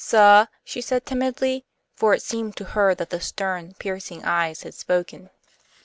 [0.03, 1.63] "Suh?" she said, timidly,
[1.93, 5.29] for it seemed to her that the stern, piercing eyes had spoken.